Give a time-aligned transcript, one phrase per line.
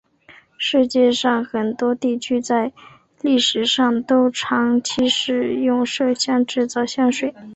[0.57, 2.73] 世界上很多地区在
[3.21, 7.35] 历史上都长期使用麝香制造香水。